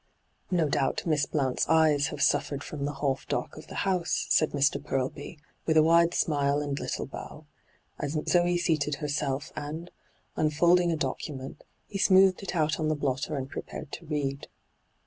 [0.49, 3.67] 'No doubt Miss Blount's eyes have suffered hyGoo^lc ENTRAPPED 89 from the half dark of
[3.67, 4.81] the house,' said Mr.
[4.83, 7.45] Purlby, with a wide smile and little bow,
[7.99, 9.91] as Zee seated herself, and,
[10.35, 14.47] unfolding a document, he smoothed it out on the blotter and prepared to read.